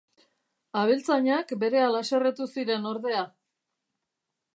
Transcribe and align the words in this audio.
Abeltzainak 0.83 1.53
berehala 1.63 2.01
haserretu 2.05 2.47
ziren, 2.55 2.89
ordea. 2.93 3.21